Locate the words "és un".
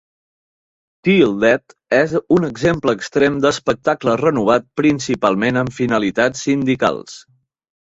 1.97-2.47